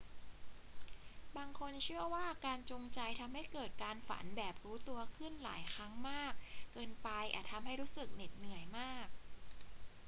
[1.37, 6.33] บางคนเชื่อว่าการจงใจทำให้เกิดการฝันแบบรู้ตัวขึ้นหลายครั้งมาก
[6.73, 9.07] เกินไปอาจทำให้รู้สึกเหน็ดเหนื่อยมาก